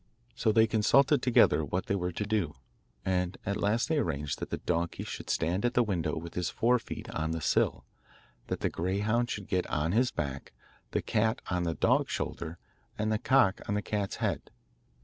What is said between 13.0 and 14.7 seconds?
the cock on the cat's head.